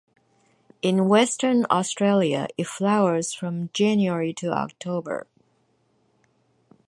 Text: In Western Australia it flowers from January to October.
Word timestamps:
In 0.81 1.07
Western 1.07 1.67
Australia 1.69 2.47
it 2.57 2.65
flowers 2.65 3.33
from 3.35 3.69
January 3.71 4.33
to 4.33 4.47
October. 4.51 5.27